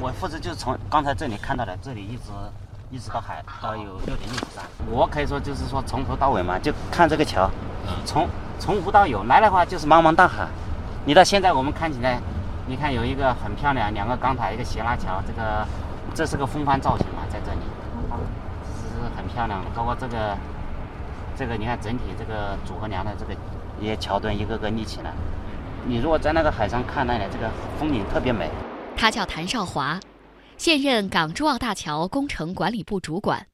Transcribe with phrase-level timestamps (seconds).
[0.00, 2.30] 我负责就是从刚才这里看到的，这里一直
[2.90, 4.64] 一直到海到有六点六米三。
[4.90, 7.50] 我可以说就是说从头到尾嘛，就看这个桥，
[8.04, 8.28] 从
[8.58, 10.46] 从无到有，来的话就是茫茫大海。
[11.04, 12.20] 你到现在我们看起来，
[12.66, 15.66] 你看有一个很漂亮，两个钢塔，一个斜拉桥，这个
[16.14, 19.70] 这是个风帆造型嘛，在这里，这是很漂亮的。
[19.74, 20.36] 包括这个
[21.36, 23.32] 这个，你看整体这个组合梁的这个
[23.80, 25.10] 一些桥墩一个个立起来。
[25.86, 27.48] 你如果在那个海上看那里，这个
[27.78, 28.50] 风景特别美。
[29.00, 29.98] 他叫谭少华，
[30.58, 33.46] 现任港珠澳大桥工程管理部主管。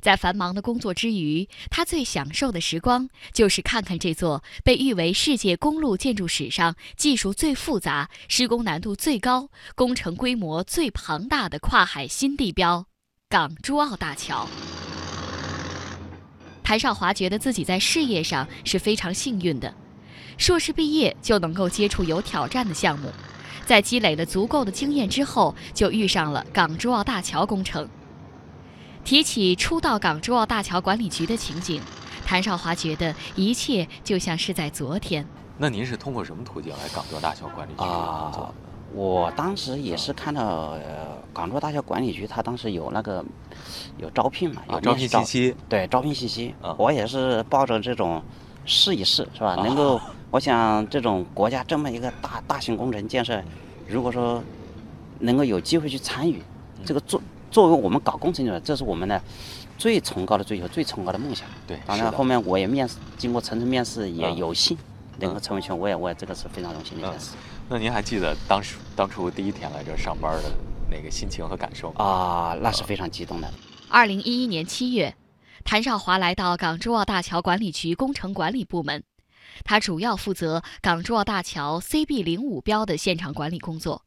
[0.00, 12.84] 在繁忙的工作之余，他最享受的时光就是看看这座被誉为世界公路建筑史上技术最复杂、施工难度最高、工程规模最庞大的跨海新地标——
[13.30, 14.48] 港珠澳大桥。
[16.64, 19.72] 谭少华觉得自己在事业上是非常幸运的。
[20.36, 23.08] 硕士毕业就能够接触有挑战的项目，
[23.70, 27.88] 在积累了足够的经验之后，就遇上了港珠澳大桥工程。
[29.04, 31.80] 提起初到港珠澳大桥管理局的情景，
[32.26, 35.24] 谭少华觉得一切就像是在昨天。
[35.56, 38.52] 那您是通过什么途径来港珠澳大桥管理局工作？
[38.92, 43.24] 我当时也是看到呃，港珠澳大桥管理局，他当时有那个
[43.98, 45.54] 有招聘嘛，有招聘信息。
[45.68, 46.52] 对，招聘信息。
[46.76, 48.20] 我也是抱着这种
[48.66, 49.54] 试一试，是吧？
[49.54, 50.00] 能够。
[50.32, 53.42] 我想，这种国家这么一个大大型工程建设，
[53.90, 54.42] 如果说
[55.18, 56.40] 能够有机会去参与，
[56.84, 59.20] 这个作作为我们搞工程的，这是我们的
[59.76, 61.48] 最崇高的追求，最崇高的梦想。
[61.66, 64.78] 对，当然后面我也面试，经过层层面试，也有幸
[65.18, 67.32] 能够成为全，我也我也这个是非常荣幸的一件事。
[67.68, 70.52] 那您还记得当时当初第一天来这上班的
[70.88, 72.56] 那个心情和感受吗啊？
[72.62, 73.52] 那是非常激动的。
[73.88, 75.16] 二零一一年七月，
[75.64, 79.02] 谭少华来到港珠澳大桥管理局工程管理部门。
[79.64, 84.04] 他主要负责港珠澳大桥 CB 零五标的现场管理工作。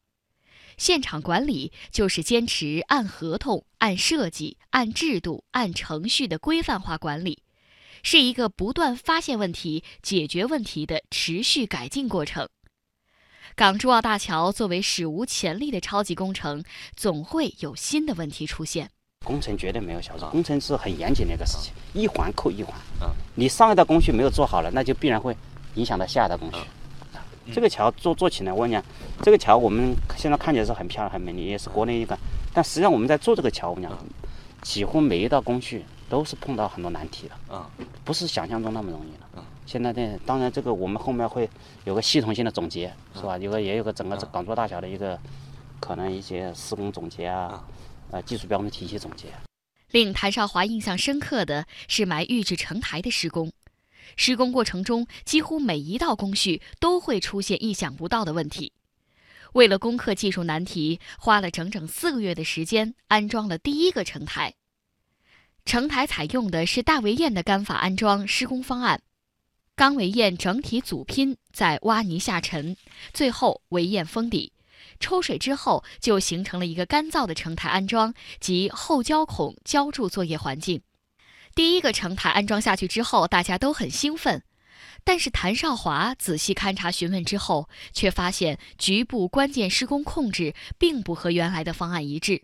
[0.76, 7.42] 现场管理就是坚持按合同、按设计、按制度、按程序的规范化管理，
[8.02, 12.48] 是一个不断发现问题、解决问题的持续改进过程。
[13.54, 16.64] 港珠澳大桥作为史无前例的超级工程，
[16.96, 18.90] 总会有新的问题出现。
[19.24, 22.72] 工程绝对没有小事，工程是很严谨的一个事情，一环扣一环。
[23.00, 25.36] 嗯，你上一道工序没有做好了，那就必然会
[25.74, 26.58] 影响到下一道工序。
[27.52, 28.82] 这个桥做做起来，我跟你讲，
[29.22, 32.16] 这个桥我们现在看起来是很漂亮、很美丽，也是国内一个。
[32.54, 33.98] 但实际上我们在做这个桥，我跟你讲，
[34.62, 37.54] 几乎每一道工序都是碰到很多难题的。
[37.54, 37.68] 啊，
[38.02, 39.26] 不是想象中那么容易的。
[39.36, 41.48] 嗯，现在呢，当然这个我们后面会
[41.84, 43.36] 有个系统性的总结，是吧？
[43.36, 45.18] 有个也有个整个港珠大桥的一个
[45.80, 47.62] 可能一些施工总结啊。
[48.10, 49.26] 呃，技术标准体系总结。
[49.90, 53.52] 令谭少华印象深刻的是埋预制成台的施工，
[54.16, 58.72] 施工过程中几乎每一道工序都会出现意想不到的问题。
[59.52, 64.54] 为了攻克技术难题，花了整整四个月的时间安装了第一个成台。
[65.64, 69.00] 成台采用的是大围堰的干法安装施工方案，
[69.76, 72.76] 钢围堰整体组拼在挖泥下沉，
[73.12, 74.52] 最后围堰封底。
[75.04, 80.80] 抽水之后，就形成了一个干燥的成台安装及后浇孔浇筑作业环境。
[81.54, 84.42] 第一个成台安装下去之后，大家都很兴奋。
[85.04, 92.42] 但是谭少华仔细勘察询问之后，却发现局部关键施工控制并不和原来的方案一致，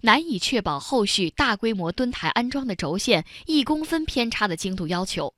[0.00, 5.32] 难以确保后续大规模墩台安装的轴线一公分偏差的精度要求。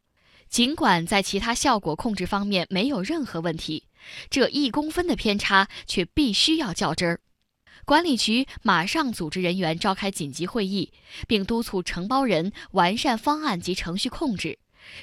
[0.52, 3.84] 尽管在其他效果控制方面没有任何问题。
[4.28, 7.20] 这一公分的偏差却必须要较真儿，
[7.86, 10.92] 管理局马上组织人员召开紧急会议，
[11.26, 14.58] 并督促承包人完善方案及程序控制，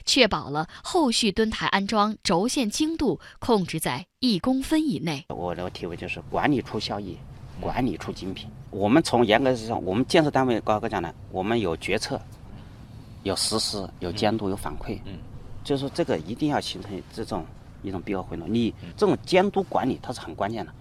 [0.06, 5.26] 确保了后续墩台安装轴线精度控制在一公分以内。
[5.30, 7.18] 我的体会就是管理出效益，
[7.60, 8.48] 管理出精品。
[8.70, 12.22] 我们从严格上，我们建设单位高哥讲的，我们有决策，
[13.24, 15.00] 有实施，有监督，有反馈。
[15.06, 15.18] 嗯，
[15.64, 17.46] 就是说这个一定要形成这种。
[17.82, 20.74] 一种必要回路，你这种监督管理它是很关键的。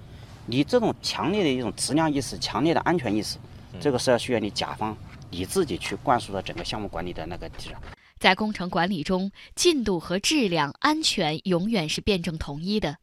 [0.46, 3.38] 你这种强烈的一种质量意识、强烈的安全意识，
[3.78, 4.96] 这个是要需要你甲方
[5.30, 7.80] 你自己去灌输到整个项目管理的那个地上。
[8.18, 12.96] 在工程管理中，进度和质量、安全永远是辩证统一的。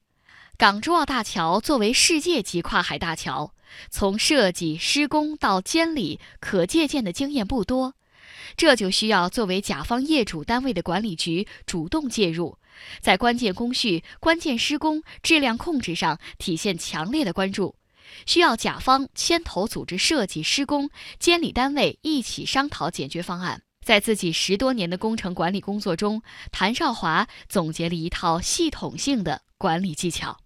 [0.58, 3.54] 港珠澳大桥作为世界级跨海大桥，
[3.90, 7.94] 从设计、施工到监理，可借鉴的经验不多，
[8.58, 12.58] 这就需要作为甲方业主单位的管理局主动介入。
[13.00, 17.76] 在关键工序、关键施工、质量控制上体现强烈的关注，
[18.26, 23.62] 需要甲方牵头组织设计施工，监理单位一起商讨解决方案。
[23.86, 26.22] 在自己十多年的工程管理工作中，
[26.52, 30.38] 谭少华总结了一套系统性的管理技巧。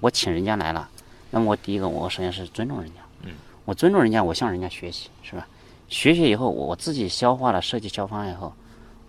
[0.00, 0.88] 我请人家来了，
[1.30, 3.00] 那么我第一个，我首先是尊重人家。
[3.22, 3.34] 嗯。
[3.66, 5.46] 我尊重人家，我向人家学习，是吧？
[5.90, 8.52] 学习以后，我自己消化了设计消方案以后，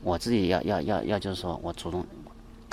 [0.02, 2.04] 我自己要要要要就是说我主动，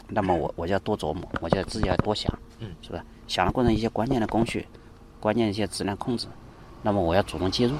[0.08, 3.04] 那么我我就要多琢磨，我就自己要多想，嗯，是吧？
[3.28, 4.66] 想的过程一些关键的工序，
[5.20, 6.26] 关键的一些质量控制，
[6.82, 7.74] 那么我要主动介入。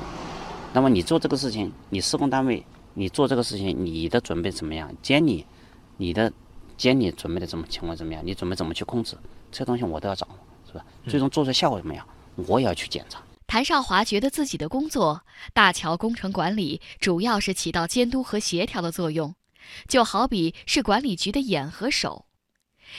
[0.74, 4.94] 那么你做这个事情，你施工单位你做这个事情，你的准备怎么样？
[5.00, 5.46] 监理，
[5.96, 6.30] 你的
[6.76, 8.22] 监理准备的怎么情况怎么样？
[8.22, 9.16] 你准备怎么去控制？
[9.50, 10.36] 这东西我都要掌握，
[10.70, 10.84] 是吧？
[11.06, 12.06] 最终做出效果怎么样？
[12.46, 13.18] 我也要去检查。
[13.48, 15.24] 谭少华觉得自己的工作，
[15.54, 19.34] 大桥工程管理主要是起到监督和协调的作用，
[19.88, 22.26] 就好比是管理局的眼和手。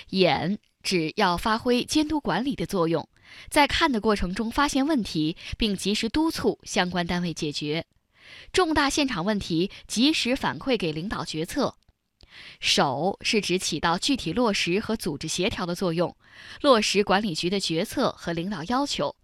[0.10, 3.08] 眼指要发挥监督管理的作用，
[3.52, 7.86] 在看的过程中发现问题，并及时督促相关单位解决
[8.52, 11.76] 重大现场问题，及时反馈给领导决策。
[12.60, 16.18] 手是指起到具体落实和组织协调的作用，
[16.62, 19.16] 落实管理局的决策和领导要求。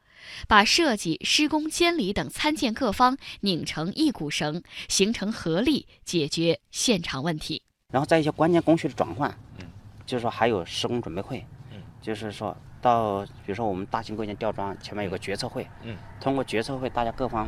[0.47, 7.61] 把设计、施工、监理等参建各方拧成一股绳，形成合力，解决现场问题。
[7.91, 9.29] 然后在一些关键工序的转换，
[9.59, 9.65] 嗯，
[10.05, 17.47] 就是说还有施工准备会，嗯，就是说到比如说我们大型构件吊装前面有个决策会，嗯，通过决策会，大家各方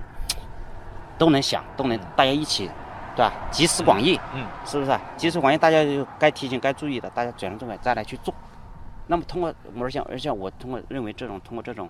[1.18, 2.70] 都能想，都能大家一起，
[3.16, 3.34] 对吧？
[3.52, 4.98] 集思广益，嗯，是不是？
[5.18, 8.34] 集思广益，大家就该提醒、该注意的，大家转移重点再来去做。
[9.08, 11.90] 那么通过而且而且我通过认为这种通过这种。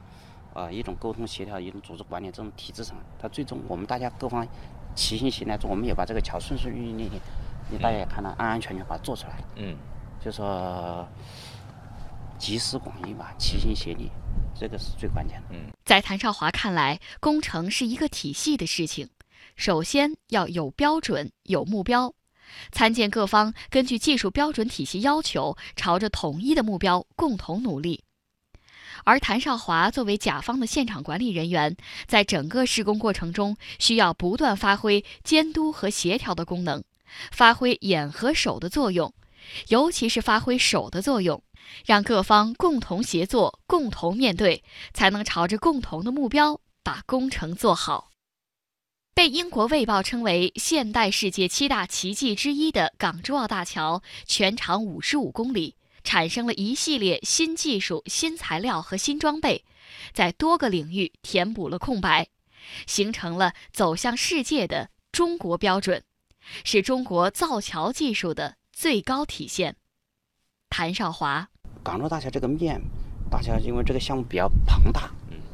[0.58, 4.46] 啊，一种沟通协调，一种组织管理这种体制上，它最终我们大家各方
[4.96, 7.16] 齐心协力来做，我们也把这个桥顺顺利利的，
[7.70, 9.44] 你大家也看到安安全全把它做出来了。
[9.58, 9.78] 嗯，
[10.20, 11.08] 就说
[12.40, 14.10] 集思广益吧，齐心协力，
[14.56, 15.50] 这个是最关键的。
[15.52, 19.08] 嗯，在谭少华看来，工程是一个体系的事情，
[19.56, 22.12] 首先要有标准、有目标，
[22.72, 28.04] 参建各方根据技术标准体系要求，朝着统一的目标共同努力。
[29.04, 31.76] 而谭少华作为甲方的现场管理人员，
[32.08, 36.84] 在整个施工过程中，需要不断发挥监督和协调的功能，
[37.32, 39.14] 发挥眼和手的作用，
[39.70, 41.42] 尤其是发挥手的作用，
[41.86, 44.64] 让各方共同协作、共同面对，
[44.94, 48.12] 才能朝着共同的目标把工程做好。
[49.14, 55.76] 被英国《卫报》称为现代世界七大奇迹之一的港珠澳大桥，全长五十五公里。
[56.04, 59.64] 产生了一系列新技术、新材料和新装备，
[60.14, 62.28] 在多个领域填补了空白，
[62.86, 66.04] 形成了走向世界的中国标准，
[66.64, 69.76] 是中国造桥技术的最高体现。
[70.70, 71.50] 谭少华，
[71.84, 72.82] 港珠大桥这个面
[73.30, 75.10] 大桥，因为这个项目比较庞大，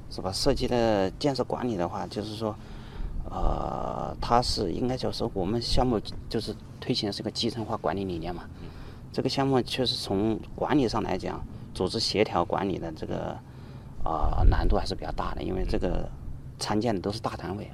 [0.09, 0.31] 是吧？
[0.31, 2.55] 设计的建设管理的话，就是说，
[3.29, 5.99] 呃，它是应该就是我们项目
[6.29, 8.49] 就是推行的是个集成化管理理念嘛。
[9.13, 11.39] 这个项目确实从管理上来讲，
[11.71, 13.37] 组织协调管理的这个
[14.03, 16.09] 啊难度还是比较大的，因为这个
[16.57, 17.69] 参建的都是大单位，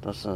[0.00, 0.28] 都是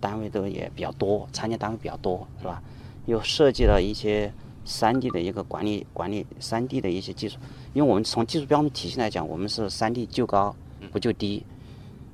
[0.00, 2.62] 单位都也比较多，参建单位比较多，是吧？
[3.04, 4.32] 又涉及了一些
[4.64, 7.36] 三 D 的一个管理管理三 D 的一些技术，
[7.74, 10.56] 因为我们从技术标准体系来讲，我们是三 D 就高
[10.90, 11.44] 不就低，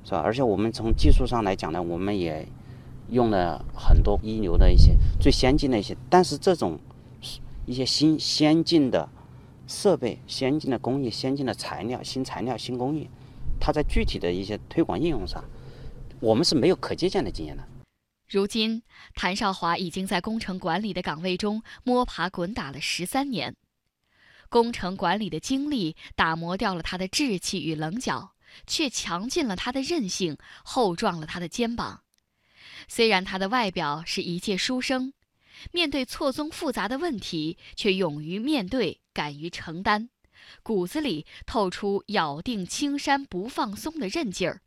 [0.03, 0.19] 是吧？
[0.19, 2.45] 而且我们从技术上来讲呢，我们也
[3.09, 6.77] 用了很多一流的一些最先进的一些，但是这种。
[7.65, 9.09] 一些新先进的
[9.67, 13.09] 设备、先进的工艺、先进的材料、新材料、新工艺，
[13.59, 15.43] 它在具体的一些推广应用上，
[16.19, 17.67] 我们是没有可借鉴的经验的。
[18.27, 18.83] 如今，
[19.15, 23.55] 谭少华已经在工程管理的岗位中摸爬滚打了十三年，
[24.49, 28.33] 工程管理的经历打磨掉了他的志气与棱角，
[28.67, 32.01] 却强劲了他的韧性，厚壮了他的肩膀。
[32.87, 35.13] 虽然他的外表是一介书生。
[35.71, 40.09] 面对错综复杂的问题，却勇于面对，敢于承担，
[40.61, 44.61] 骨子里透出咬定青山不放松的韧劲儿。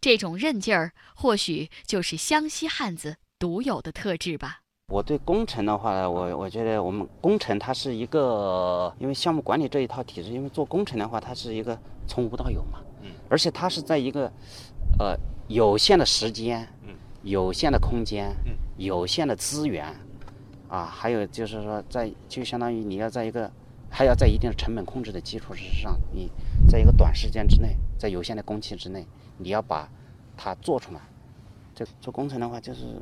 [0.00, 4.60] 这种韧劲儿，或许就是湘西汉子独有的特质吧。
[4.88, 14.30] 我对工程的话，我我觉得我们工程它是一个，因为项目管理这一套体制，因为做工程的话，它是一个从无到有嘛，嗯，而且它是在一个，
[15.00, 15.16] 呃，
[15.48, 19.94] 有限的时间，嗯，有限的空间，嗯，有限的资源。
[20.68, 23.48] 啊，还有就是说，在就相当于你要在一个
[23.88, 26.28] 还要在一定的成本控制的基础之上，你
[26.68, 29.06] 在一个短时间之内，在有限的工期之内，
[29.38, 29.88] 你要把
[30.36, 31.00] 它做出来。
[31.72, 33.00] 这做工程的话，就是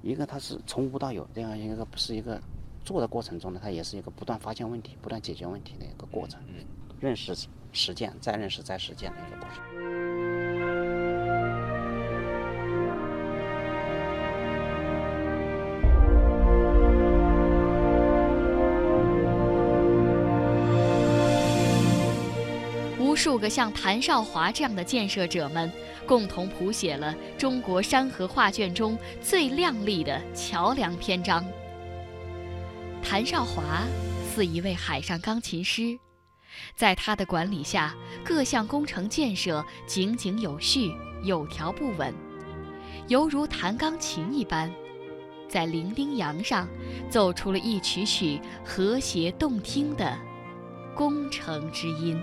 [0.00, 2.40] 一个它是从无到有这样一个，不是一个
[2.82, 6.40] 做的过程中呢，它也是一个不断发现问题、不断解决问题的一个过程。
[6.98, 7.34] 认识、
[7.70, 10.29] 实践、再认识、再实践的一个过程。
[23.20, 25.70] 数个像谭少华这样的建设者们，
[26.06, 31.44] 共同谱写了中国山河画卷中最亮丽的桥梁篇章。
[33.02, 33.84] 谭少华
[34.24, 35.98] 似一位海上钢琴师，
[36.74, 40.90] 在他的管理下，各项工程建设井井有序、
[41.22, 42.14] 有条不紊，
[43.08, 44.72] 犹如弹钢琴一般，
[45.46, 46.66] 在伶仃洋上
[47.10, 50.18] 奏出了一曲曲和谐动听的。
[50.92, 52.20] 工程之音。